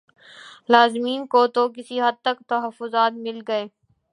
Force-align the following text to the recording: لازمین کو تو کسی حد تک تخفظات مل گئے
لازمین 0.71 1.21
کو 1.31 1.41
تو 1.55 1.63
کسی 1.75 1.97
حد 2.01 2.17
تک 2.25 2.37
تخفظات 2.49 3.13
مل 3.25 3.39
گئے 3.47 3.65